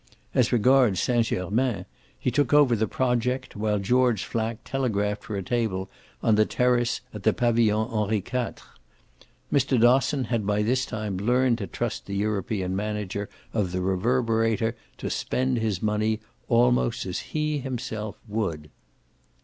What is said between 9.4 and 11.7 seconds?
Mr. Dosson had by this time learned to